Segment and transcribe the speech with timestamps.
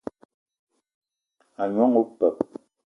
[1.61, 2.37] A gnong opeup